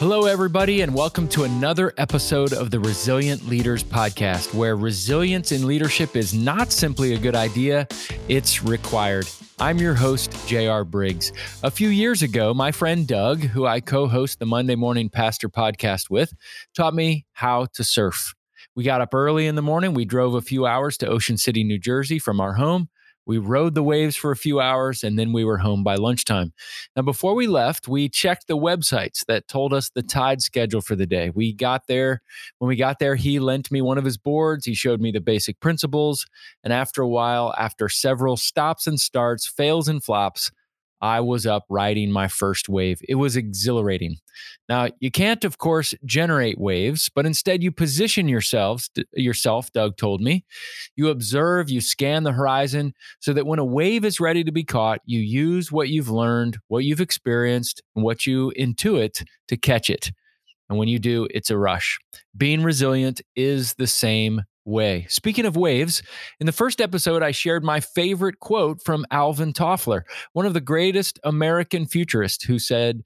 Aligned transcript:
Hello, 0.00 0.24
everybody, 0.24 0.80
and 0.80 0.94
welcome 0.94 1.28
to 1.28 1.44
another 1.44 1.92
episode 1.98 2.54
of 2.54 2.70
the 2.70 2.80
Resilient 2.80 3.46
Leaders 3.46 3.84
Podcast, 3.84 4.54
where 4.54 4.74
resilience 4.74 5.52
in 5.52 5.66
leadership 5.66 6.16
is 6.16 6.32
not 6.32 6.72
simply 6.72 7.12
a 7.12 7.18
good 7.18 7.36
idea, 7.36 7.86
it's 8.26 8.62
required. 8.62 9.28
I'm 9.58 9.76
your 9.76 9.92
host, 9.92 10.34
J.R. 10.46 10.86
Briggs. 10.86 11.34
A 11.64 11.70
few 11.70 11.90
years 11.90 12.22
ago, 12.22 12.54
my 12.54 12.72
friend 12.72 13.06
Doug, 13.06 13.40
who 13.40 13.66
I 13.66 13.80
co 13.80 14.08
host 14.08 14.38
the 14.38 14.46
Monday 14.46 14.74
Morning 14.74 15.10
Pastor 15.10 15.50
podcast 15.50 16.08
with, 16.08 16.32
taught 16.74 16.94
me 16.94 17.26
how 17.34 17.66
to 17.74 17.84
surf. 17.84 18.34
We 18.74 18.84
got 18.84 19.02
up 19.02 19.12
early 19.12 19.48
in 19.48 19.54
the 19.54 19.60
morning. 19.60 19.92
We 19.92 20.06
drove 20.06 20.32
a 20.32 20.40
few 20.40 20.64
hours 20.64 20.96
to 20.96 21.08
Ocean 21.08 21.36
City, 21.36 21.62
New 21.62 21.78
Jersey 21.78 22.18
from 22.18 22.40
our 22.40 22.54
home. 22.54 22.88
We 23.30 23.38
rode 23.38 23.76
the 23.76 23.84
waves 23.84 24.16
for 24.16 24.32
a 24.32 24.36
few 24.36 24.58
hours 24.58 25.04
and 25.04 25.16
then 25.16 25.32
we 25.32 25.44
were 25.44 25.58
home 25.58 25.84
by 25.84 25.94
lunchtime. 25.94 26.52
Now, 26.96 27.02
before 27.02 27.36
we 27.36 27.46
left, 27.46 27.86
we 27.86 28.08
checked 28.08 28.48
the 28.48 28.56
websites 28.56 29.24
that 29.26 29.46
told 29.46 29.72
us 29.72 29.88
the 29.88 30.02
tide 30.02 30.42
schedule 30.42 30.80
for 30.80 30.96
the 30.96 31.06
day. 31.06 31.30
We 31.30 31.52
got 31.52 31.86
there. 31.86 32.22
When 32.58 32.66
we 32.66 32.74
got 32.74 32.98
there, 32.98 33.14
he 33.14 33.38
lent 33.38 33.70
me 33.70 33.82
one 33.82 33.98
of 33.98 34.04
his 34.04 34.18
boards. 34.18 34.66
He 34.66 34.74
showed 34.74 35.00
me 35.00 35.12
the 35.12 35.20
basic 35.20 35.60
principles. 35.60 36.26
And 36.64 36.72
after 36.72 37.02
a 37.02 37.08
while, 37.08 37.54
after 37.56 37.88
several 37.88 38.36
stops 38.36 38.88
and 38.88 38.98
starts, 38.98 39.46
fails 39.46 39.86
and 39.86 40.02
flops, 40.02 40.50
I 41.00 41.20
was 41.20 41.46
up 41.46 41.64
riding 41.68 42.10
my 42.10 42.28
first 42.28 42.68
wave. 42.68 43.00
It 43.08 43.14
was 43.16 43.36
exhilarating. 43.36 44.16
Now, 44.68 44.88
you 45.00 45.10
can't, 45.10 45.44
of 45.44 45.58
course, 45.58 45.94
generate 46.04 46.58
waves, 46.58 47.10
but 47.14 47.26
instead 47.26 47.62
you 47.62 47.72
position 47.72 48.28
yourselves, 48.28 48.90
yourself, 49.14 49.72
Doug 49.72 49.96
told 49.96 50.20
me. 50.20 50.44
You 50.96 51.08
observe, 51.08 51.70
you 51.70 51.80
scan 51.80 52.22
the 52.22 52.32
horizon 52.32 52.94
so 53.20 53.32
that 53.32 53.46
when 53.46 53.58
a 53.58 53.64
wave 53.64 54.04
is 54.04 54.20
ready 54.20 54.44
to 54.44 54.52
be 54.52 54.64
caught, 54.64 55.00
you 55.04 55.20
use 55.20 55.72
what 55.72 55.88
you've 55.88 56.10
learned, 56.10 56.58
what 56.68 56.84
you've 56.84 57.00
experienced, 57.00 57.82
and 57.96 58.04
what 58.04 58.26
you 58.26 58.52
intuit 58.58 59.24
to 59.48 59.56
catch 59.56 59.90
it. 59.90 60.12
And 60.70 60.78
when 60.78 60.88
you 60.88 61.00
do, 61.00 61.26
it's 61.32 61.50
a 61.50 61.58
rush. 61.58 61.98
Being 62.36 62.62
resilient 62.62 63.20
is 63.34 63.74
the 63.74 63.88
same 63.88 64.42
way. 64.64 65.04
Speaking 65.08 65.44
of 65.44 65.56
waves, 65.56 66.00
in 66.38 66.46
the 66.46 66.52
first 66.52 66.80
episode, 66.80 67.24
I 67.24 67.32
shared 67.32 67.64
my 67.64 67.80
favorite 67.80 68.38
quote 68.38 68.80
from 68.84 69.04
Alvin 69.10 69.52
Toffler, 69.52 70.02
one 70.32 70.46
of 70.46 70.54
the 70.54 70.60
greatest 70.60 71.18
American 71.24 71.86
futurists, 71.86 72.44
who 72.44 72.60
said, 72.60 73.02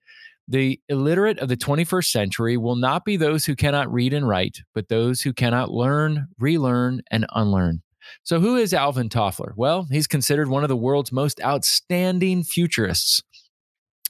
The 0.47 0.79
illiterate 0.91 1.39
of 1.39 1.49
the 1.49 1.57
21st 1.57 2.11
century 2.11 2.59
will 2.59 2.77
not 2.77 3.07
be 3.07 3.17
those 3.17 3.47
who 3.47 3.57
cannot 3.57 3.91
read 3.91 4.13
and 4.13 4.29
write, 4.29 4.61
but 4.75 4.91
those 4.91 5.23
who 5.23 5.33
cannot 5.33 5.71
learn, 5.71 6.29
relearn, 6.39 7.01
and 7.11 7.25
unlearn. 7.35 7.81
So, 8.25 8.41
who 8.41 8.57
is 8.57 8.75
Alvin 8.75 9.09
Toffler? 9.09 9.55
Well, 9.57 9.87
he's 9.91 10.07
considered 10.07 10.49
one 10.49 10.63
of 10.63 10.69
the 10.69 10.77
world's 10.77 11.13
most 11.13 11.41
outstanding 11.43 12.45
futurists. 12.45 13.23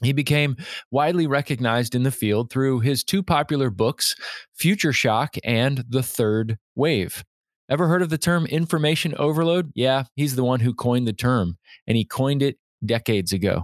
He 0.01 0.11
became 0.11 0.57
widely 0.91 1.25
recognized 1.25 1.95
in 1.95 2.03
the 2.03 2.11
field 2.11 2.51
through 2.51 2.81
his 2.81 3.03
two 3.03 3.23
popular 3.23 3.69
books, 3.69 4.15
Future 4.53 4.91
Shock 4.91 5.35
and 5.43 5.85
The 5.87 6.03
Third 6.03 6.57
Wave. 6.75 7.23
Ever 7.69 7.87
heard 7.87 8.01
of 8.01 8.09
the 8.09 8.17
term 8.17 8.45
information 8.45 9.15
overload? 9.17 9.71
Yeah, 9.73 10.03
he's 10.15 10.35
the 10.35 10.43
one 10.43 10.59
who 10.59 10.73
coined 10.73 11.07
the 11.07 11.13
term, 11.13 11.57
and 11.87 11.97
he 11.97 12.05
coined 12.05 12.43
it 12.43 12.57
decades 12.85 13.33
ago. 13.33 13.63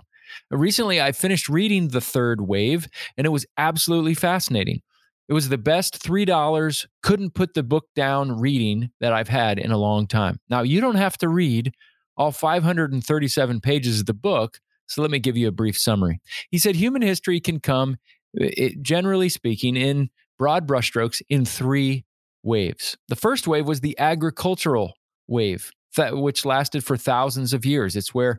Recently, 0.50 1.02
I 1.02 1.12
finished 1.12 1.50
reading 1.50 1.90
The 1.90 2.02
Third 2.02 2.42
Wave, 2.42 2.88
and 3.18 3.28
it 3.28 3.32
was 3.32 3.46
absolutely 3.58 4.14
fascinating. 4.14 4.82
It 5.28 5.34
was 5.34 5.50
the 5.50 5.58
best 5.58 6.02
$3, 6.04 6.88
couldn't 7.04 7.36
put 7.36 7.54
the 7.54 7.64
book 7.64 7.86
down 7.96 8.40
reading 8.40 8.90
that 9.02 9.14
I've 9.14 9.30
had 9.30 9.60
in 9.60 9.72
a 9.72 9.78
long 9.78 10.08
time. 10.08 10.40
Now, 10.50 10.62
you 10.62 10.82
don't 10.82 10.96
have 10.96 11.18
to 11.20 11.30
read 11.30 11.74
all 12.18 12.32
537 12.32 13.62
pages 13.62 14.00
of 14.00 14.06
the 14.08 14.14
book, 14.14 14.60
so 14.92 15.02
let 15.02 15.10
me 15.10 15.20
give 15.20 15.38
you 15.38 15.48
a 15.48 15.52
brief 15.52 15.78
summary. 15.78 16.20
He 16.50 16.58
said 16.58 16.76
human 16.76 17.02
history 17.02 17.40
can 17.40 17.60
come, 17.60 17.98
it, 18.34 18.82
generally 18.82 19.30
speaking, 19.30 19.78
in 19.78 20.10
broad 20.38 20.68
brushstrokes, 20.68 21.22
in 21.30 21.46
three 21.46 22.06
waves. 22.44 22.98
The 23.08 23.16
first 23.16 23.48
wave 23.48 23.68
was 23.68 23.80
the 23.80 23.98
agricultural 23.98 24.94
wave, 25.28 25.72
which 25.98 26.46
lasted 26.46 26.84
for 26.84 26.98
thousands 26.98 27.54
of 27.54 27.66
years. 27.66 27.96
It's 27.96 28.14
where 28.14 28.38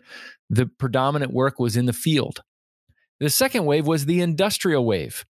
the 0.50 0.66
predominant 0.66 1.32
work 1.32 1.58
was 1.58 1.76
in 1.76 1.86
the 1.86 1.92
field. 1.92 2.40
The 3.20 3.30
second 3.30 3.64
wave 3.64 3.86
was 3.86 4.04
the 4.04 4.20
industrial 4.20 4.84
wave, 4.84 5.24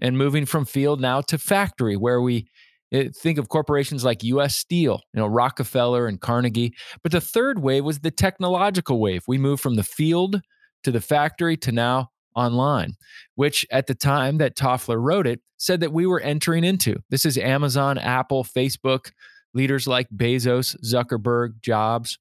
and 0.00 0.16
moving 0.16 0.46
from 0.46 0.66
field 0.66 1.00
now 1.00 1.20
to 1.22 1.38
factory, 1.38 1.96
where 1.96 2.20
we 2.20 2.46
think 2.92 3.38
of 3.38 3.48
corporations 3.48 4.04
like 4.04 4.22
US 4.24 4.56
Steel, 4.56 5.00
you 5.14 5.20
know, 5.20 5.26
Rockefeller 5.26 6.06
and 6.06 6.20
Carnegie. 6.20 6.74
But 7.02 7.12
the 7.12 7.20
third 7.20 7.60
wave 7.60 7.84
was 7.84 8.00
the 8.00 8.10
technological 8.10 9.00
wave. 9.00 9.22
We 9.26 9.38
moved 9.38 9.62
from 9.62 9.76
the 9.76 9.82
field 9.82 10.40
to 10.84 10.90
the 10.90 11.00
factory 11.00 11.56
to 11.58 11.72
now 11.72 12.10
online, 12.34 12.94
which 13.34 13.66
at 13.70 13.86
the 13.86 13.94
time 13.94 14.38
that 14.38 14.56
Toffler 14.56 15.00
wrote 15.00 15.26
it 15.26 15.40
said 15.56 15.80
that 15.80 15.92
we 15.92 16.06
were 16.06 16.20
entering 16.20 16.64
into. 16.64 16.96
This 17.10 17.24
is 17.24 17.36
Amazon, 17.36 17.98
Apple, 17.98 18.44
Facebook, 18.44 19.12
leaders 19.52 19.86
like 19.86 20.08
Bezos, 20.10 20.76
Zuckerberg, 20.84 21.60
Jobs. 21.60 22.18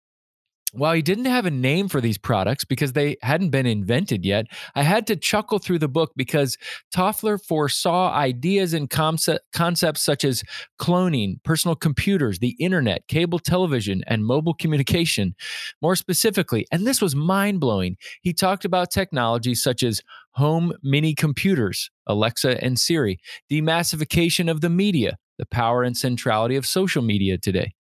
While 0.72 0.94
he 0.94 1.02
didn't 1.02 1.26
have 1.26 1.48
a 1.48 1.52
name 1.52 1.88
for 1.88 2.00
these 2.00 2.20
products 2.20 2.64
because 2.64 2.94
they 2.94 3.18
hadn't 3.24 3.50
been 3.50 3.66
invented 3.66 4.24
yet, 4.24 4.46
I 4.76 4.84
had 4.84 5.08
to 5.08 5.16
chuckle 5.16 5.58
through 5.58 5.80
the 5.80 5.88
book 5.88 6.12
because 6.16 6.58
Toffler 6.94 7.44
foresaw 7.44 8.14
ideas 8.14 8.74
and 8.74 8.88
concept, 8.88 9.52
concepts 9.52 10.02
such 10.02 10.24
as 10.24 10.44
cloning, 10.80 11.42
personal 11.44 11.76
computers, 11.76 12.38
the 12.38 12.56
internet, 12.60 13.08
cable 13.08 13.40
television, 13.40 14.04
and 14.06 14.26
mobile 14.26 14.54
communication. 14.54 15.34
More 15.82 15.96
specifically, 15.96 16.68
and 16.72 16.86
this 16.86 17.02
was 17.02 17.16
mind 17.16 17.60
blowing, 17.60 17.98
he 18.22 18.32
talked 18.32 18.64
about 18.64 18.92
technologies 18.92 19.64
such 19.64 19.82
as 19.82 20.04
home 20.34 20.74
mini 20.84 21.16
computers, 21.16 21.90
Alexa 22.06 22.64
and 22.64 22.80
Siri, 22.80 23.18
demassification 23.52 24.52
of 24.52 24.62
the 24.62 24.70
media, 24.70 25.18
the 25.40 25.48
power 25.48 25.82
and 25.82 25.98
centrality 25.98 26.56
of 26.56 26.68
social 26.68 27.02
media 27.02 27.40
today 27.40 27.74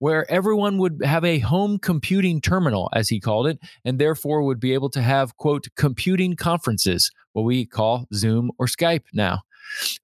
where 0.00 0.30
everyone 0.30 0.78
would 0.78 1.00
have 1.04 1.24
a 1.24 1.38
home 1.38 1.78
computing 1.78 2.40
terminal, 2.40 2.90
as 2.92 3.08
he 3.08 3.20
called 3.20 3.46
it, 3.46 3.58
and 3.84 3.98
therefore 3.98 4.42
would 4.42 4.58
be 4.58 4.74
able 4.74 4.90
to 4.90 5.00
have, 5.00 5.36
quote, 5.36 5.68
computing 5.76 6.34
conferences, 6.34 7.10
what 7.32 7.42
we 7.42 7.64
call 7.64 8.06
Zoom 8.12 8.50
or 8.58 8.66
Skype 8.66 9.04
now. 9.12 9.42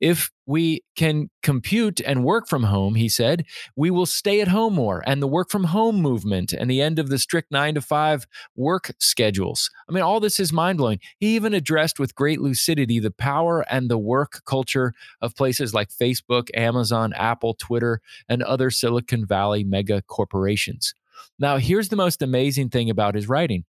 If 0.01 0.31
we 0.47 0.83
can 0.95 1.31
compute 1.43 2.01
and 2.01 2.25
work 2.25 2.49
from 2.49 2.65
home, 2.65 2.95
he 2.95 3.09
said, 3.09 3.45
we 3.75 3.91
will 3.91 4.07
stay 4.07 4.41
at 4.41 4.49
home 4.49 4.75
more 4.75 5.03
and 5.07 5.21
the 5.21 5.27
work 5.27 5.51
from 5.51 5.65
home 5.65 5.97
movement 5.97 6.53
and 6.53 6.71
the 6.71 6.81
end 6.81 6.99
of 6.99 7.09
the 7.09 7.19
strict 7.19 7.51
nine 7.51 7.75
to 7.75 7.81
five 7.81 8.27
work 8.55 8.93
schedules. 8.99 9.71
I 9.89 9.93
mean, 9.93 10.03
all 10.03 10.21
this 10.21 10.39
is 10.39 10.53
mind 10.53 10.79
blowing. 10.79 11.01
He 11.19 11.35
even 11.35 11.55
addressed 11.55 11.99
with 11.99 12.15
great 12.15 12.41
lucidity 12.41 13.01
the 13.01 13.11
power 13.11 13.65
and 13.69 13.91
the 13.91 13.99
work 13.99 14.43
culture 14.47 14.93
of 15.21 15.35
places 15.35 15.75
like 15.75 15.89
Facebook, 15.91 16.49
Amazon, 16.55 17.13
Apple, 17.15 17.55
Twitter, 17.55 18.01
and 18.29 18.43
other 18.43 18.71
Silicon 18.71 19.27
Valley 19.27 19.65
mega 19.65 20.03
corporations. 20.03 20.95
Now, 21.39 21.59
here's 21.59 21.89
the 21.89 21.97
most 21.97 22.23
amazing 22.23 22.71
thing 22.71 22.91
about 22.91 23.15
his 23.15 23.29
writing 23.29 23.65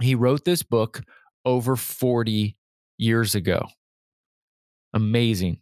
he 0.00 0.14
wrote 0.14 0.44
this 0.44 0.62
book 0.62 1.02
over 1.44 1.76
40 1.76 2.56
years 2.98 3.34
ago. 3.34 3.66
Amazing. 4.94 5.58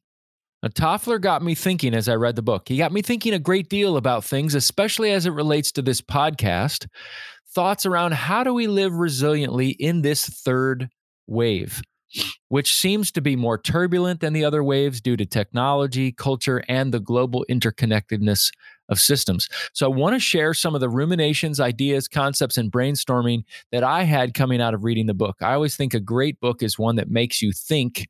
Now, 0.62 0.70
Toffler 0.70 1.20
got 1.20 1.42
me 1.42 1.54
thinking 1.54 1.94
as 1.94 2.08
I 2.08 2.14
read 2.14 2.36
the 2.36 2.42
book. 2.42 2.68
He 2.68 2.78
got 2.78 2.92
me 2.92 3.02
thinking 3.02 3.34
a 3.34 3.38
great 3.38 3.68
deal 3.68 3.96
about 3.96 4.24
things, 4.24 4.54
especially 4.54 5.12
as 5.12 5.26
it 5.26 5.30
relates 5.30 5.70
to 5.72 5.82
this 5.82 6.00
podcast. 6.00 6.86
Thoughts 7.54 7.86
around 7.86 8.14
how 8.14 8.42
do 8.44 8.52
we 8.52 8.66
live 8.66 8.92
resiliently 8.92 9.74
in 9.78 10.02
this 10.02 10.26
third 10.26 10.88
wave, 11.26 11.82
which 12.48 12.74
seems 12.74 13.10
to 13.12 13.20
be 13.20 13.36
more 13.36 13.58
turbulent 13.58 14.20
than 14.20 14.32
the 14.32 14.44
other 14.44 14.62
waves 14.62 15.00
due 15.00 15.16
to 15.16 15.26
technology, 15.26 16.12
culture, 16.12 16.62
and 16.68 16.92
the 16.92 17.00
global 17.00 17.44
interconnectedness 17.50 18.50
of 18.88 19.00
systems. 19.00 19.48
So 19.72 19.86
I 19.86 19.94
want 19.94 20.14
to 20.14 20.20
share 20.20 20.54
some 20.54 20.74
of 20.74 20.80
the 20.80 20.88
ruminations, 20.88 21.60
ideas, 21.60 22.08
concepts, 22.08 22.56
and 22.56 22.70
brainstorming 22.70 23.42
that 23.72 23.82
I 23.82 24.04
had 24.04 24.34
coming 24.34 24.60
out 24.60 24.74
of 24.74 24.84
reading 24.84 25.06
the 25.06 25.14
book. 25.14 25.36
I 25.40 25.54
always 25.54 25.76
think 25.76 25.94
a 25.94 26.00
great 26.00 26.40
book 26.40 26.62
is 26.62 26.78
one 26.78 26.96
that 26.96 27.10
makes 27.10 27.42
you 27.42 27.52
think 27.52 28.08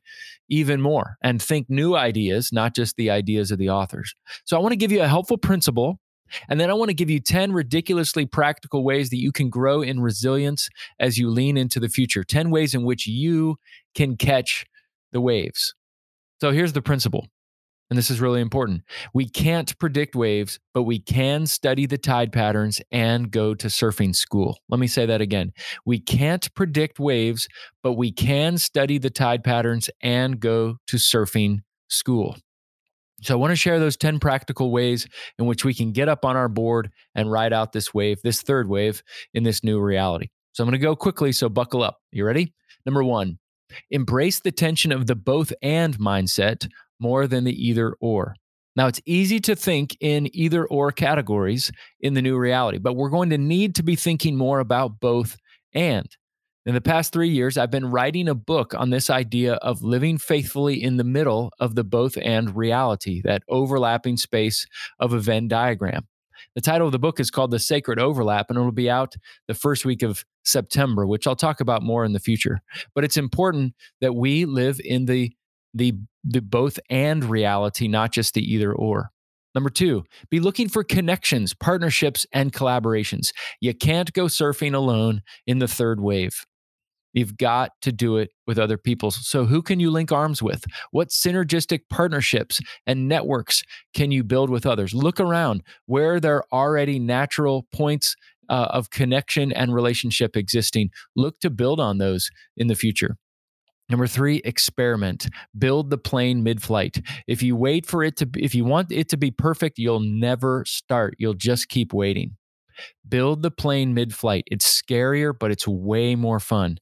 even 0.49 0.81
more 0.81 1.17
and 1.21 1.41
think 1.41 1.69
new 1.69 1.95
ideas, 1.95 2.51
not 2.51 2.75
just 2.75 2.95
the 2.95 3.09
ideas 3.09 3.51
of 3.51 3.57
the 3.57 3.69
authors. 3.69 4.15
So 4.45 4.57
I 4.57 4.59
want 4.59 4.73
to 4.73 4.77
give 4.77 4.91
you 4.91 5.01
a 5.01 5.07
helpful 5.07 5.37
principle. 5.37 5.99
And 6.49 6.59
then 6.59 6.69
I 6.69 6.73
want 6.73 6.89
to 6.89 6.93
give 6.93 7.09
you 7.09 7.21
10 7.21 7.53
ridiculously 7.53 8.25
practical 8.25 8.83
ways 8.83 9.09
that 9.11 9.17
you 9.17 9.31
can 9.31 9.49
grow 9.49 9.81
in 9.81 10.01
resilience 10.01 10.67
as 10.99 11.17
you 11.17 11.29
lean 11.29 11.55
into 11.55 11.79
the 11.79 11.87
future. 11.87 12.25
10 12.25 12.49
ways 12.49 12.73
in 12.73 12.83
which 12.83 13.07
you 13.07 13.57
can 13.97 14.15
catch 14.15 14.65
the 15.11 15.19
waves. 15.19 15.73
So 16.39 16.51
here's 16.51 16.73
the 16.73 16.81
principle 16.81 17.27
and 17.89 17.97
this 17.97 18.11
is 18.11 18.19
really 18.19 18.41
important. 18.41 18.83
We 19.13 19.29
can't 19.29 19.77
predict 19.79 20.15
waves, 20.15 20.59
but 20.73 20.83
we 20.83 20.99
can 20.99 21.45
study 21.47 21.85
the 21.85 21.97
tide 21.97 22.33
patterns 22.33 22.81
and 22.91 23.31
go 23.31 23.53
to 23.55 23.67
surfing 23.67 24.15
school. 24.15 24.59
Let 24.69 24.79
me 24.79 24.87
say 24.87 25.05
that 25.05 25.21
again. 25.21 25.53
We 25.85 25.99
can't 25.99 26.53
predict 26.53 26.99
waves, 26.99 27.47
but 27.83 27.93
we 27.93 28.11
can 28.11 28.57
study 28.57 28.97
the 28.97 29.09
tide 29.09 29.43
patterns 29.43 29.89
and 30.01 30.39
go 30.39 30.77
to 30.87 30.97
surfing 30.97 31.59
school. 31.87 32.37
So, 33.21 33.33
I 33.33 33.37
want 33.37 33.51
to 33.51 33.55
share 33.55 33.79
those 33.79 33.97
10 33.97 34.19
practical 34.19 34.69
ways 34.69 35.07
in 35.39 35.47
which 35.47 35.65
we 35.65 35.73
can 35.73 35.91
get 35.91 36.07
up 36.07 36.23
on 36.23 36.35
our 36.35 36.49
board 36.49 36.91
and 37.15 37.31
ride 37.31 37.51
out 37.51 37.71
this 37.71 37.91
wave, 37.91 38.19
this 38.23 38.43
third 38.43 38.69
wave 38.69 39.01
in 39.33 39.41
this 39.41 39.63
new 39.63 39.79
reality. 39.79 40.27
So, 40.51 40.63
I'm 40.63 40.69
going 40.69 40.79
to 40.79 40.85
go 40.85 40.95
quickly, 40.95 41.31
so 41.31 41.49
buckle 41.49 41.81
up. 41.81 41.97
You 42.11 42.25
ready? 42.25 42.53
Number 42.85 43.03
one, 43.03 43.39
Embrace 43.91 44.39
the 44.39 44.51
tension 44.51 44.91
of 44.91 45.07
the 45.07 45.15
both 45.15 45.53
and 45.61 45.97
mindset 45.97 46.69
more 46.99 47.27
than 47.27 47.43
the 47.43 47.67
either 47.67 47.95
or. 47.99 48.35
Now, 48.75 48.87
it's 48.87 49.01
easy 49.05 49.39
to 49.41 49.55
think 49.55 49.97
in 50.01 50.29
either 50.35 50.65
or 50.67 50.91
categories 50.91 51.71
in 51.99 52.13
the 52.13 52.21
new 52.21 52.37
reality, 52.37 52.77
but 52.77 52.93
we're 52.93 53.09
going 53.09 53.31
to 53.31 53.37
need 53.37 53.73
to 53.75 53.83
be 53.83 53.95
thinking 53.95 54.35
more 54.35 54.59
about 54.59 54.99
both 54.99 55.37
and. 55.73 56.07
In 56.67 56.73
the 56.73 56.81
past 56.81 57.13
three 57.13 57.29
years, 57.29 57.57
I've 57.57 57.71
been 57.71 57.89
writing 57.89 58.27
a 58.27 58.35
book 58.35 58.73
on 58.75 58.89
this 58.89 59.09
idea 59.09 59.53
of 59.55 59.81
living 59.81 60.17
faithfully 60.17 60.83
in 60.83 60.97
the 60.97 61.03
middle 61.03 61.49
of 61.59 61.75
the 61.75 61.83
both 61.85 62.17
and 62.21 62.55
reality, 62.55 63.21
that 63.23 63.41
overlapping 63.47 64.17
space 64.17 64.67
of 64.99 65.13
a 65.13 65.19
Venn 65.19 65.47
diagram. 65.47 66.05
The 66.55 66.61
title 66.61 66.87
of 66.87 66.91
the 66.91 66.99
book 66.99 67.19
is 67.19 67.31
called 67.31 67.51
The 67.51 67.59
Sacred 67.59 67.99
Overlap, 67.99 68.49
and 68.49 68.57
it'll 68.57 68.71
be 68.71 68.89
out 68.89 69.15
the 69.47 69.53
first 69.53 69.85
week 69.85 70.03
of 70.03 70.25
September, 70.43 71.05
which 71.05 71.27
I'll 71.27 71.35
talk 71.35 71.59
about 71.59 71.83
more 71.83 72.05
in 72.05 72.13
the 72.13 72.19
future. 72.19 72.59
But 72.95 73.03
it's 73.03 73.17
important 73.17 73.73
that 74.01 74.13
we 74.13 74.45
live 74.45 74.79
in 74.83 75.05
the 75.05 75.33
the 75.73 75.93
the 76.23 76.41
both 76.41 76.79
and 76.89 77.23
reality, 77.23 77.87
not 77.87 78.11
just 78.11 78.33
the 78.33 78.53
either 78.53 78.73
or. 78.73 79.11
Number 79.55 79.69
two, 79.69 80.03
be 80.29 80.39
looking 80.39 80.69
for 80.69 80.83
connections, 80.83 81.53
partnerships, 81.53 82.27
and 82.31 82.53
collaborations. 82.53 83.31
You 83.59 83.73
can't 83.73 84.13
go 84.13 84.25
surfing 84.25 84.75
alone 84.75 85.23
in 85.47 85.59
the 85.59 85.67
third 85.67 85.99
wave. 85.99 86.45
You've 87.17 87.35
got 87.35 87.71
to 87.81 87.91
do 87.91 88.17
it 88.17 88.29
with 88.45 88.59
other 88.59 88.77
people. 88.77 89.09
So, 89.09 89.45
who 89.45 89.63
can 89.63 89.79
you 89.79 89.89
link 89.89 90.11
arms 90.11 90.43
with? 90.43 90.63
What 90.91 91.09
synergistic 91.09 91.81
partnerships 91.89 92.59
and 92.85 93.07
networks 93.07 93.63
can 93.95 94.11
you 94.11 94.23
build 94.23 94.51
with 94.51 94.67
others? 94.67 94.93
Look 94.93 95.19
around 95.19 95.63
where 95.87 96.19
there 96.19 96.35
are 96.35 96.45
already 96.53 96.99
natural 96.99 97.65
points 97.73 98.15
uh, 98.49 98.67
of 98.69 98.91
connection 98.91 99.51
and 99.51 99.73
relationship 99.73 100.37
existing. 100.37 100.91
Look 101.15 101.39
to 101.39 101.49
build 101.49 101.79
on 101.79 101.97
those 101.97 102.29
in 102.55 102.67
the 102.67 102.75
future. 102.75 103.17
Number 103.89 104.05
three, 104.05 104.41
experiment. 104.45 105.27
Build 105.57 105.89
the 105.89 105.97
plane 105.97 106.43
mid 106.43 106.61
flight. 106.61 107.01
If 107.25 107.41
you 107.41 107.55
wait 107.55 107.87
for 107.87 108.03
it 108.03 108.17
to, 108.17 108.29
if 108.37 108.53
you 108.53 108.63
want 108.63 108.91
it 108.91 109.09
to 109.09 109.17
be 109.17 109.31
perfect, 109.31 109.79
you'll 109.79 110.01
never 110.01 110.65
start. 110.67 111.15
You'll 111.17 111.33
just 111.33 111.67
keep 111.67 111.93
waiting. 111.93 112.35
Build 113.09 113.41
the 113.41 113.49
plane 113.49 113.95
mid 113.95 114.13
flight. 114.13 114.43
It's 114.51 114.81
scarier, 114.81 115.33
but 115.37 115.49
it's 115.49 115.67
way 115.67 116.13
more 116.13 116.39
fun. 116.39 116.77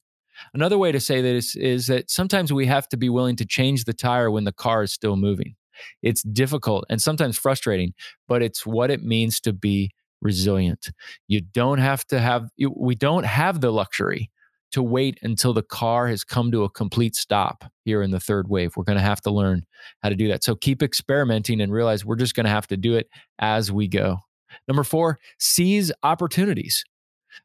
Another 0.54 0.78
way 0.78 0.92
to 0.92 1.00
say 1.00 1.20
this 1.20 1.56
is 1.56 1.86
that 1.86 2.10
sometimes 2.10 2.52
we 2.52 2.66
have 2.66 2.88
to 2.88 2.96
be 2.96 3.08
willing 3.08 3.36
to 3.36 3.46
change 3.46 3.84
the 3.84 3.92
tire 3.92 4.30
when 4.30 4.44
the 4.44 4.52
car 4.52 4.82
is 4.82 4.92
still 4.92 5.16
moving. 5.16 5.54
It's 6.02 6.22
difficult 6.22 6.84
and 6.88 7.00
sometimes 7.00 7.38
frustrating, 7.38 7.92
but 8.28 8.42
it's 8.42 8.64
what 8.64 8.90
it 8.90 9.02
means 9.02 9.40
to 9.40 9.52
be 9.52 9.90
resilient. 10.22 10.90
You 11.28 11.40
don't 11.40 11.78
have 11.78 12.06
to 12.06 12.18
have, 12.18 12.48
we 12.74 12.94
don't 12.94 13.26
have 13.26 13.60
the 13.60 13.70
luxury 13.70 14.30
to 14.72 14.82
wait 14.82 15.18
until 15.22 15.52
the 15.52 15.62
car 15.62 16.08
has 16.08 16.24
come 16.24 16.50
to 16.50 16.64
a 16.64 16.70
complete 16.70 17.14
stop 17.14 17.64
here 17.84 18.02
in 18.02 18.10
the 18.10 18.20
third 18.20 18.48
wave. 18.48 18.72
We're 18.76 18.84
going 18.84 18.98
to 18.98 19.02
have 19.02 19.20
to 19.22 19.30
learn 19.30 19.64
how 20.02 20.08
to 20.08 20.16
do 20.16 20.28
that. 20.28 20.42
So 20.42 20.54
keep 20.54 20.82
experimenting 20.82 21.60
and 21.60 21.72
realize 21.72 22.04
we're 22.04 22.16
just 22.16 22.34
going 22.34 22.44
to 22.44 22.50
have 22.50 22.66
to 22.68 22.76
do 22.76 22.94
it 22.94 23.08
as 23.38 23.70
we 23.70 23.88
go. 23.88 24.18
Number 24.66 24.84
four, 24.84 25.18
seize 25.38 25.92
opportunities. 26.02 26.84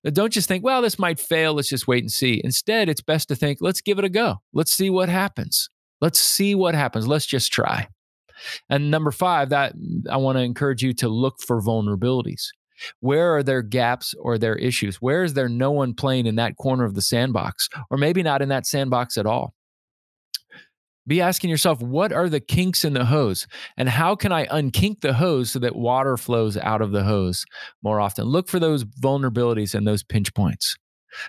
Don't 0.06 0.34
just 0.34 0.48
think, 0.48 0.64
well, 0.64 0.82
this 0.82 1.00
might 1.00 1.20
fail. 1.20 1.54
Let's 1.54 1.70
just 1.70 1.88
wait 1.88 2.04
and 2.04 2.12
see. 2.12 2.42
Instead, 2.44 2.90
it's 2.90 3.02
best 3.02 3.28
to 3.30 3.36
think, 3.36 3.60
let's 3.62 3.82
give 3.82 4.00
it 4.00 4.06
a 4.06 4.10
go. 4.10 4.38
Let's 4.54 4.72
see 4.72 4.90
what 4.90 5.10
happens. 5.10 5.70
Let's 6.02 6.20
see 6.20 6.56
what 6.56 6.76
happens. 6.76 7.08
Let's 7.08 7.26
just 7.26 7.52
try. 7.52 7.88
And 8.70 8.90
number 8.90 9.12
five, 9.12 9.50
that 9.50 9.76
mm, 9.76 10.08
I 10.10 10.18
want 10.18 10.38
to 10.38 10.44
encourage 10.44 10.82
you 10.82 10.94
to 10.96 11.10
look 11.10 11.36
for 11.46 11.62
vulnerabilities. 11.62 12.48
Where 13.00 13.36
are 13.36 13.44
there 13.44 13.62
gaps 13.62 14.16
or 14.20 14.38
there 14.38 14.56
issues? 14.56 14.96
Where 14.96 15.24
is 15.24 15.36
there 15.36 15.50
no 15.50 15.72
one 15.72 15.94
playing 15.94 16.26
in 16.26 16.36
that 16.36 16.58
corner 16.58 16.84
of 16.84 16.96
the 16.96 17.02
sandbox, 17.02 17.70
or 17.92 17.98
maybe 17.98 18.24
not 18.24 18.42
in 18.42 18.50
that 18.50 18.66
sandbox 18.66 19.18
at 19.18 19.28
all? 19.28 19.54
Be 21.08 21.20
asking 21.22 21.50
yourself, 21.50 21.82
what 21.82 22.14
are 22.14 22.30
the 22.30 22.40
kinks 22.40 22.86
in 22.86 22.94
the 22.94 23.06
hose? 23.06 23.48
And 23.76 23.90
how 23.90 24.16
can 24.16 24.32
I 24.32 24.46
unkink 24.46 25.02
the 25.02 25.14
hose 25.14 25.52
so 25.52 25.60
that 25.60 25.76
water 25.76 26.16
flows 26.16 26.58
out 26.58 26.82
of 26.82 26.92
the 26.92 27.04
hose 27.04 27.44
more 27.82 28.00
often? 28.00 28.26
Look 28.26 28.48
for 28.48 28.60
those 28.60 28.84
vulnerabilities 28.84 29.74
and 29.74 29.88
those 29.88 30.04
pinch 30.04 30.34
points. 30.34 30.76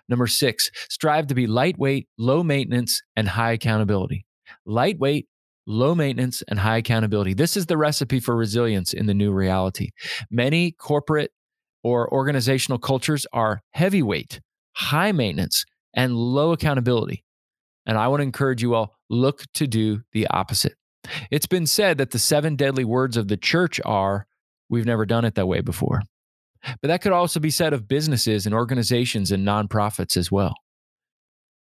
Number 0.09 0.27
six, 0.27 0.71
strive 0.91 1.27
to 1.29 1.35
be 1.35 1.47
lightweight, 1.47 2.07
low 2.19 2.43
maintenance, 2.43 3.03
and 3.17 3.29
high 3.29 3.53
accountability. 3.53 4.25
Lightweight, 4.67 5.27
low 5.67 5.95
maintenance, 5.95 6.43
and 6.49 6.59
high 6.59 6.77
accountability. 6.77 7.35
This 7.35 7.57
is 7.57 7.67
the 7.67 7.79
recipe 7.79 8.21
for 8.21 8.37
resilience 8.37 8.93
in 8.93 9.07
the 9.07 9.15
new 9.15 9.33
reality. 9.33 9.91
Many 10.31 10.73
corporate 10.73 11.31
or 11.83 12.13
organizational 12.13 12.79
cultures 12.79 13.27
are 13.33 13.61
heavyweight, 13.71 14.41
high 14.75 15.13
maintenance, 15.13 15.65
and 15.95 16.15
low 16.15 16.53
accountability. 16.53 17.25
And 17.87 17.99
I 17.99 18.09
want 18.09 18.21
to 18.21 18.25
encourage 18.25 18.63
you 18.63 18.75
all 18.75 18.95
look 19.13 19.45
to 19.55 19.67
do 19.67 20.03
the 20.13 20.27
opposite. 20.29 20.75
It's 21.31 21.47
been 21.47 21.67
said 21.67 21.99
that 21.99 22.11
the 22.11 22.19
seven 22.19 22.57
deadly 22.57 22.85
words 22.85 23.17
of 23.17 23.29
the 23.29 23.37
church 23.37 23.81
are, 23.85 24.27
we've 24.69 24.87
never 24.87 25.07
done 25.07 25.25
it 25.25 25.35
that 25.35 25.47
way 25.47 25.61
before. 25.61 26.03
But 26.81 26.89
that 26.89 27.03
could 27.03 27.13
also 27.13 27.41
be 27.41 27.51
said 27.51 27.73
of 27.73 27.89
businesses 27.89 28.47
and 28.47 28.55
organizations 28.55 29.33
and 29.33 29.47
nonprofits 29.47 30.17
as 30.17 30.31
well. 30.31 30.55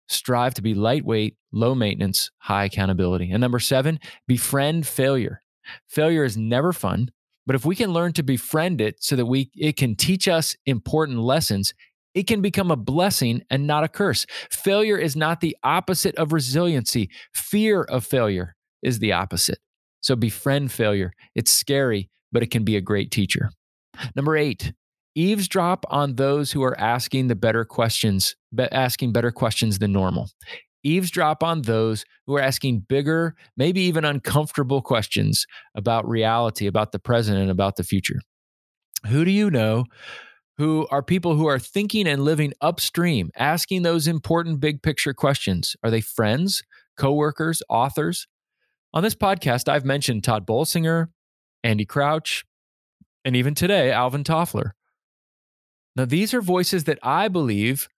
Strive 0.09 0.53
to 0.55 0.63
be 0.63 0.75
lightweight, 0.75 1.37
low 1.53 1.75
maintenance, 1.75 2.31
high 2.39 2.65
accountability. 2.65 3.31
And 3.31 3.41
number 3.41 3.59
seven, 3.59 3.99
befriend 4.29 4.87
failure. 4.87 5.41
Failure 5.89 6.25
is 6.25 6.37
never 6.37 6.75
fun, 6.75 7.11
but 7.47 7.57
if 7.57 7.65
we 7.65 7.75
can 7.75 7.93
learn 7.93 8.13
to 8.15 8.23
befriend 8.23 8.83
it 8.83 8.97
so 9.03 9.17
that 9.17 9.25
we 9.25 9.51
it 9.57 9.77
can 9.77 9.97
teach 9.97 10.29
us 10.29 10.55
important 10.67 11.21
lessons, 11.21 11.73
it 12.15 12.27
can 12.27 12.41
become 12.41 12.71
a 12.71 12.77
blessing 12.77 13.43
and 13.51 13.67
not 13.67 13.85
a 13.85 13.89
curse. 13.89 14.27
Failure 14.51 14.97
is 14.97 15.17
not 15.17 15.41
the 15.41 15.57
opposite 15.63 16.15
of 16.17 16.33
resiliency. 16.33 17.11
Fear 17.35 17.83
of 17.83 18.05
failure 18.05 18.55
is 18.83 19.01
the 19.01 19.13
opposite. 19.13 19.59
So 20.01 20.17
befriend 20.17 20.71
failure. 20.71 21.13
It's 21.35 21.51
scary, 21.51 22.11
but 22.31 22.43
it 22.43 22.51
can 22.51 22.65
be 22.65 22.77
a 22.77 22.81
great 22.81 23.11
teacher. 23.11 23.51
Number 24.15 24.37
eight, 24.37 24.73
eavesdrop 25.15 25.87
on 25.89 26.17
those 26.17 26.53
who 26.53 26.63
are 26.63 26.79
asking 26.79 27.29
the 27.29 27.37
better 27.37 27.65
questions, 27.65 28.37
asking 28.59 29.13
better 29.13 29.31
questions 29.31 29.79
than 29.79 29.93
normal. 29.93 30.31
Eavesdrop 30.83 31.43
on 31.43 31.63
those 31.63 32.05
who 32.27 32.37
are 32.37 32.43
asking 32.43 32.81
bigger, 32.81 33.35
maybe 33.57 33.81
even 33.81 34.05
uncomfortable 34.05 34.83
questions 34.83 35.47
about 35.75 36.07
reality, 36.07 36.67
about 36.67 36.93
the 36.93 36.99
present, 36.99 37.39
and 37.39 37.51
about 37.51 37.77
the 37.77 37.85
future. 37.85 38.21
Who 39.07 39.25
do 39.25 39.31
you 39.31 39.51
know 39.51 39.87
who 40.59 40.87
are 40.91 41.03
people 41.03 41.37
who 41.37 41.47
are 41.47 41.59
thinking 41.59 42.07
and 42.07 42.25
living 42.25 42.53
upstream, 42.61 43.31
asking 43.37 43.83
those 43.83 44.07
important 44.07 44.61
big 44.61 44.83
picture 44.83 45.13
questions. 45.13 45.77
Are 45.83 45.91
they 45.91 46.01
friends, 46.01 46.63
coworkers, 46.97 47.63
authors? 47.69 48.27
On 48.93 49.03
this 49.03 49.17
podcast, 49.17 49.69
I've 49.69 49.85
mentioned 49.85 50.23
Tod 50.23 50.47
Bolsinger, 50.47 51.09
Andy 51.65 51.85
Crouch, 51.85 52.45
and 53.25 53.35
even 53.35 53.55
today, 53.55 53.91
Alvin 53.91 54.23
Toffler. 54.23 54.73
Now, 55.97 56.05
these 56.05 56.35
are 56.35 56.43
voices 56.43 56.85
that 56.85 56.99
I 57.03 57.29
believe 57.29 57.89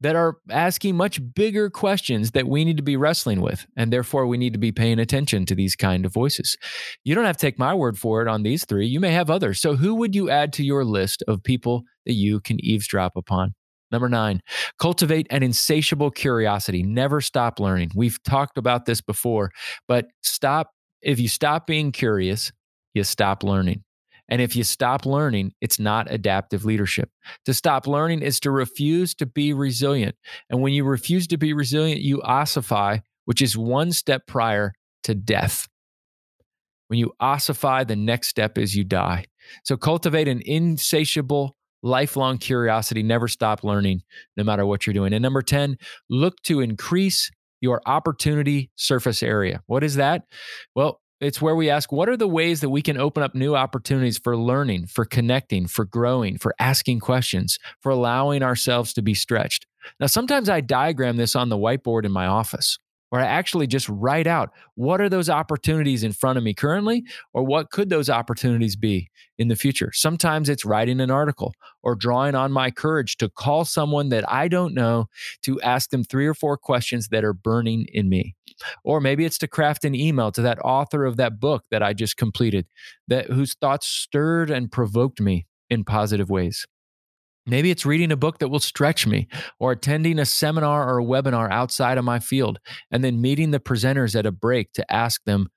that 0.00 0.16
are 0.16 0.36
asking 0.50 0.96
much 0.96 1.20
bigger 1.34 1.70
questions 1.70 2.32
that 2.32 2.46
we 2.46 2.64
need 2.64 2.76
to 2.76 2.82
be 2.82 2.96
wrestling 2.96 3.40
with 3.40 3.66
and 3.76 3.92
therefore 3.92 4.26
we 4.26 4.36
need 4.36 4.52
to 4.52 4.58
be 4.58 4.72
paying 4.72 4.98
attention 4.98 5.46
to 5.46 5.54
these 5.54 5.76
kind 5.76 6.04
of 6.04 6.12
voices 6.12 6.56
you 7.04 7.14
don't 7.14 7.24
have 7.24 7.36
to 7.36 7.46
take 7.46 7.58
my 7.58 7.74
word 7.74 7.98
for 7.98 8.20
it 8.22 8.28
on 8.28 8.42
these 8.42 8.64
three 8.64 8.86
you 8.86 9.00
may 9.00 9.12
have 9.12 9.30
others 9.30 9.60
so 9.60 9.76
who 9.76 9.94
would 9.94 10.14
you 10.14 10.28
add 10.28 10.52
to 10.52 10.64
your 10.64 10.84
list 10.84 11.22
of 11.28 11.42
people 11.42 11.82
that 12.06 12.14
you 12.14 12.40
can 12.40 12.62
eavesdrop 12.64 13.12
upon 13.16 13.54
Number 13.94 14.08
nine, 14.08 14.40
cultivate 14.80 15.28
an 15.30 15.44
insatiable 15.44 16.10
curiosity. 16.10 16.82
Never 16.82 17.20
stop 17.20 17.60
learning. 17.60 17.92
We've 17.94 18.20
talked 18.24 18.58
about 18.58 18.86
this 18.86 19.00
before, 19.00 19.52
but 19.86 20.06
stop. 20.20 20.70
If 21.00 21.20
you 21.20 21.28
stop 21.28 21.68
being 21.68 21.92
curious, 21.92 22.50
you 22.94 23.04
stop 23.04 23.44
learning. 23.44 23.84
And 24.28 24.40
if 24.40 24.56
you 24.56 24.64
stop 24.64 25.04
learning, 25.04 25.52
it's 25.60 25.78
not 25.78 26.10
adaptive 26.10 26.64
leadership. 26.64 27.10
To 27.44 27.54
stop 27.54 27.86
learning 27.86 28.22
is 28.22 28.40
to 28.40 28.50
refuse 28.50 29.14
to 29.16 29.26
be 29.26 29.52
resilient. 29.52 30.16
And 30.48 30.62
when 30.62 30.72
you 30.72 30.84
refuse 30.84 31.26
to 31.28 31.36
be 31.36 31.52
resilient, 31.52 32.00
you 32.00 32.22
ossify, 32.22 32.98
which 33.26 33.42
is 33.42 33.56
one 33.56 33.92
step 33.92 34.26
prior 34.26 34.72
to 35.04 35.14
death. 35.14 35.68
When 36.88 36.98
you 36.98 37.12
ossify, 37.20 37.84
the 37.84 37.96
next 37.96 38.28
step 38.28 38.58
is 38.58 38.74
you 38.74 38.84
die. 38.84 39.26
So 39.64 39.76
cultivate 39.76 40.28
an 40.28 40.42
insatiable, 40.44 41.56
lifelong 41.82 42.38
curiosity. 42.38 43.02
Never 43.02 43.28
stop 43.28 43.64
learning, 43.64 44.02
no 44.36 44.44
matter 44.44 44.64
what 44.64 44.86
you're 44.86 44.94
doing. 44.94 45.12
And 45.12 45.22
number 45.22 45.42
10, 45.42 45.76
look 46.08 46.40
to 46.44 46.60
increase 46.60 47.30
your 47.60 47.80
opportunity 47.86 48.70
surface 48.76 49.22
area. 49.22 49.62
What 49.66 49.82
is 49.82 49.96
that? 49.96 50.24
Well, 50.74 51.00
it's 51.20 51.40
where 51.40 51.54
we 51.54 51.70
ask, 51.70 51.92
what 51.92 52.08
are 52.08 52.16
the 52.16 52.28
ways 52.28 52.60
that 52.60 52.70
we 52.70 52.82
can 52.82 52.98
open 52.98 53.22
up 53.22 53.34
new 53.34 53.54
opportunities 53.54 54.18
for 54.18 54.36
learning, 54.36 54.86
for 54.86 55.04
connecting, 55.04 55.66
for 55.66 55.84
growing, 55.84 56.38
for 56.38 56.54
asking 56.58 57.00
questions, 57.00 57.58
for 57.80 57.90
allowing 57.90 58.42
ourselves 58.42 58.92
to 58.94 59.02
be 59.02 59.14
stretched? 59.14 59.66
Now, 60.00 60.06
sometimes 60.06 60.48
I 60.48 60.60
diagram 60.60 61.16
this 61.16 61.36
on 61.36 61.48
the 61.48 61.58
whiteboard 61.58 62.04
in 62.04 62.12
my 62.12 62.26
office, 62.26 62.78
or 63.14 63.20
I 63.20 63.26
actually 63.26 63.68
just 63.68 63.88
write 63.88 64.26
out 64.26 64.50
what 64.74 65.00
are 65.00 65.08
those 65.08 65.30
opportunities 65.30 66.02
in 66.02 66.12
front 66.12 66.36
of 66.36 66.42
me 66.42 66.52
currently, 66.52 67.04
or 67.32 67.44
what 67.44 67.70
could 67.70 67.88
those 67.88 68.10
opportunities 68.10 68.74
be 68.74 69.08
in 69.38 69.46
the 69.46 69.54
future. 69.54 69.92
Sometimes 69.94 70.48
it's 70.48 70.64
writing 70.64 70.98
an 70.98 71.12
article 71.12 71.54
or 71.84 71.94
drawing 71.94 72.34
on 72.34 72.50
my 72.50 72.72
courage 72.72 73.16
to 73.18 73.28
call 73.28 73.64
someone 73.64 74.08
that 74.08 74.28
I 74.28 74.48
don't 74.48 74.74
know 74.74 75.06
to 75.42 75.60
ask 75.60 75.90
them 75.90 76.02
three 76.02 76.26
or 76.26 76.34
four 76.34 76.56
questions 76.56 77.06
that 77.12 77.22
are 77.22 77.32
burning 77.32 77.86
in 77.92 78.08
me. 78.08 78.34
Or 78.82 79.00
maybe 79.00 79.24
it's 79.24 79.38
to 79.38 79.46
craft 79.46 79.84
an 79.84 79.94
email 79.94 80.32
to 80.32 80.42
that 80.42 80.58
author 80.64 81.04
of 81.04 81.16
that 81.16 81.38
book 81.38 81.62
that 81.70 81.84
I 81.84 81.92
just 81.92 82.16
completed, 82.16 82.66
that 83.06 83.26
whose 83.26 83.54
thoughts 83.54 83.86
stirred 83.86 84.50
and 84.50 84.72
provoked 84.72 85.20
me 85.20 85.46
in 85.70 85.84
positive 85.84 86.30
ways. 86.30 86.66
Maybe 87.46 87.70
it's 87.70 87.84
reading 87.84 88.10
a 88.10 88.16
book 88.16 88.38
that 88.38 88.48
will 88.48 88.60
stretch 88.60 89.06
me, 89.06 89.28
or 89.60 89.72
attending 89.72 90.18
a 90.18 90.24
seminar 90.24 90.88
or 90.88 90.98
a 90.98 91.04
webinar 91.04 91.50
outside 91.50 91.98
of 91.98 92.04
my 92.04 92.18
field, 92.18 92.58
and 92.90 93.04
then 93.04 93.20
meeting 93.20 93.50
the 93.50 93.60
presenters 93.60 94.16
at 94.16 94.26
a 94.26 94.32
break 94.32 94.72
to 94.72 94.92
ask 94.92 95.22
them 95.24 95.48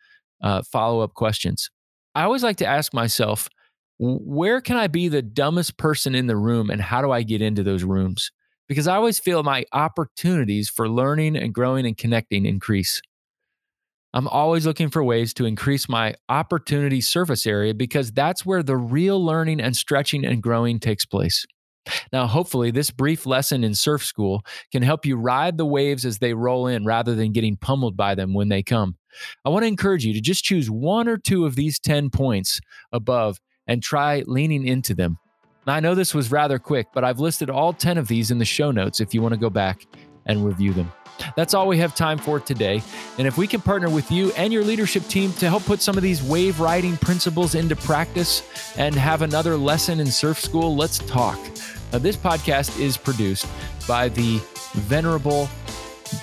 uh, 0.41 0.63
follow 0.63 1.01
up 1.01 1.13
questions. 1.13 1.69
I 2.13 2.23
always 2.23 2.43
like 2.43 2.57
to 2.57 2.65
ask 2.65 2.93
myself, 2.93 3.47
where 3.99 4.61
can 4.61 4.75
I 4.75 4.87
be 4.87 5.07
the 5.07 5.21
dumbest 5.21 5.77
person 5.77 6.13
in 6.13 6.27
the 6.27 6.35
room, 6.35 6.69
and 6.69 6.81
how 6.81 7.01
do 7.01 7.11
I 7.11 7.23
get 7.23 7.41
into 7.41 7.63
those 7.63 7.83
rooms? 7.83 8.31
Because 8.67 8.87
I 8.87 8.95
always 8.95 9.17
feel 9.17 9.43
my 9.43 9.63
opportunities 9.71 10.69
for 10.69 10.89
learning 10.89 11.37
and 11.37 11.53
growing 11.53 11.85
and 11.85 11.97
connecting 11.97 12.45
increase. 12.45 13.01
I'm 14.13 14.27
always 14.27 14.65
looking 14.65 14.89
for 14.89 15.03
ways 15.03 15.33
to 15.35 15.45
increase 15.45 15.87
my 15.87 16.15
opportunity 16.27 17.01
surface 17.01 17.45
area 17.45 17.73
because 17.73 18.11
that's 18.11 18.45
where 18.45 18.63
the 18.63 18.77
real 18.77 19.23
learning 19.23 19.61
and 19.61 19.75
stretching 19.75 20.25
and 20.25 20.41
growing 20.41 20.79
takes 20.79 21.05
place. 21.05 21.45
Now, 22.11 22.27
hopefully, 22.27 22.71
this 22.71 22.91
brief 22.91 23.25
lesson 23.25 23.63
in 23.63 23.75
surf 23.75 24.03
school 24.03 24.43
can 24.71 24.83
help 24.83 25.05
you 25.05 25.17
ride 25.17 25.57
the 25.57 25.65
waves 25.65 26.05
as 26.05 26.17
they 26.19 26.33
roll 26.33 26.67
in 26.67 26.85
rather 26.85 27.15
than 27.15 27.31
getting 27.31 27.57
pummeled 27.57 27.97
by 27.97 28.15
them 28.15 28.33
when 28.33 28.49
they 28.49 28.63
come. 28.63 28.97
I 29.45 29.49
want 29.49 29.63
to 29.63 29.67
encourage 29.67 30.05
you 30.05 30.13
to 30.13 30.21
just 30.21 30.43
choose 30.43 30.69
one 30.69 31.07
or 31.07 31.17
two 31.17 31.45
of 31.45 31.55
these 31.55 31.79
10 31.79 32.09
points 32.09 32.59
above 32.91 33.39
and 33.67 33.81
try 33.81 34.23
leaning 34.27 34.65
into 34.67 34.93
them. 34.93 35.17
Now, 35.65 35.73
I 35.73 35.79
know 35.79 35.95
this 35.95 36.13
was 36.13 36.31
rather 36.31 36.59
quick, 36.59 36.87
but 36.93 37.03
I've 37.03 37.19
listed 37.19 37.49
all 37.49 37.73
10 37.73 37.97
of 37.97 38.07
these 38.07 38.31
in 38.31 38.37
the 38.37 38.45
show 38.45 38.71
notes 38.71 39.01
if 39.01 39.13
you 39.13 39.21
want 39.21 39.33
to 39.33 39.39
go 39.39 39.49
back 39.49 39.85
and 40.25 40.45
review 40.45 40.73
them. 40.73 40.91
That's 41.35 41.53
all 41.53 41.67
we 41.67 41.77
have 41.79 41.95
time 41.95 42.17
for 42.17 42.39
today. 42.39 42.81
And 43.17 43.27
if 43.27 43.37
we 43.37 43.47
can 43.47 43.61
partner 43.61 43.89
with 43.89 44.11
you 44.11 44.31
and 44.33 44.53
your 44.53 44.63
leadership 44.63 45.07
team 45.07 45.31
to 45.33 45.49
help 45.49 45.63
put 45.63 45.81
some 45.81 45.97
of 45.97 46.03
these 46.03 46.21
wave 46.23 46.59
riding 46.59 46.97
principles 46.97 47.55
into 47.55 47.75
practice 47.75 48.43
and 48.77 48.95
have 48.95 49.21
another 49.21 49.57
lesson 49.57 49.99
in 49.99 50.07
surf 50.07 50.39
school, 50.39 50.75
let's 50.75 50.99
talk. 50.99 51.39
Now, 51.91 51.99
this 51.99 52.17
podcast 52.17 52.79
is 52.79 52.97
produced 52.97 53.45
by 53.87 54.09
the 54.09 54.41
venerable 54.73 55.47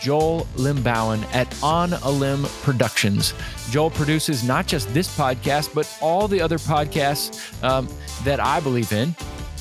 Joel 0.00 0.46
Limbauan 0.56 1.22
at 1.34 1.54
On 1.62 1.92
a 1.92 2.10
Limb 2.10 2.46
Productions. 2.62 3.34
Joel 3.70 3.90
produces 3.90 4.42
not 4.44 4.66
just 4.66 4.92
this 4.94 5.14
podcast, 5.16 5.74
but 5.74 5.86
all 6.00 6.26
the 6.28 6.40
other 6.40 6.56
podcasts 6.58 7.62
um, 7.62 7.88
that 8.24 8.40
I 8.40 8.60
believe 8.60 8.92
in. 8.92 9.14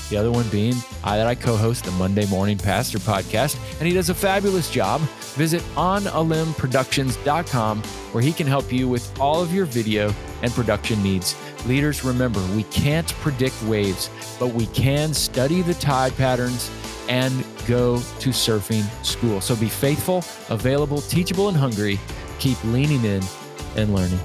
The 0.10 0.18
other 0.18 0.32
one 0.32 0.48
being 0.50 0.76
I 1.04 1.18
that 1.18 1.28
I 1.28 1.36
co-host 1.36 1.86
the 1.86 1.92
Monday 1.92 2.26
Morning 2.28 2.58
Pastor 2.58 3.00
podcast, 3.00 3.58
and 3.80 3.88
he 3.88 3.94
does 3.94 4.10
a 4.10 4.14
fabulous 4.14 4.70
job. 4.70 5.02
Visit 5.36 5.62
onalimbproductions.com 5.76 7.82
where 7.82 8.22
he 8.22 8.32
can 8.32 8.46
help 8.46 8.72
you 8.72 8.88
with 8.88 9.20
all 9.20 9.42
of 9.42 9.52
your 9.54 9.66
video 9.66 10.14
and 10.42 10.52
production 10.52 11.02
needs. 11.02 11.36
Leaders, 11.66 12.04
remember, 12.04 12.42
we 12.56 12.64
can't 12.64 13.08
predict 13.16 13.62
waves, 13.64 14.10
but 14.40 14.48
we 14.48 14.66
can 14.68 15.14
study 15.14 15.62
the 15.62 15.74
tide 15.76 16.16
patterns 16.18 16.70
and 17.08 17.46
go 17.68 17.98
to 18.20 18.30
surfing 18.30 18.84
school. 19.06 19.40
So 19.42 19.56
be 19.56 19.70
faithful, 19.70 20.24
available, 20.50 21.02
teachable, 21.02 21.48
and 21.48 21.58
hungry. 21.58 22.00
Keep 22.40 22.64
leaning 22.66 23.04
in 23.06 23.24
and 23.76 23.94
learning. 23.94 24.20